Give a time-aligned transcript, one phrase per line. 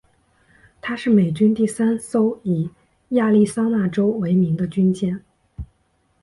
[0.81, 2.71] 她是美军第三艘以
[3.09, 5.23] 亚利桑那州为名的军舰。